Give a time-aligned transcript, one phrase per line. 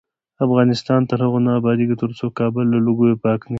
[0.45, 3.49] افغانستان تر هغو نه ابادیږي، ترڅو کابل له لوګیو پاک نشي.